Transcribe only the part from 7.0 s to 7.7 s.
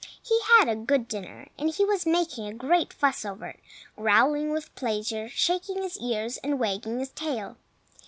tail.